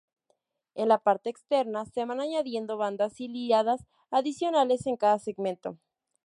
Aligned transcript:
En 0.73 0.87
la 0.87 0.97
parte 0.97 1.29
externa, 1.29 1.85
se 1.85 2.05
van 2.05 2.19
añadiendo 2.21 2.75
bandas 2.75 3.13
ciliadas 3.13 3.85
adicionales 4.09 4.87
en 4.87 4.97
cada 4.97 5.19
segmento. 5.19 5.77